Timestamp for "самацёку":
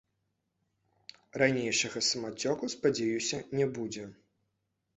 2.09-2.73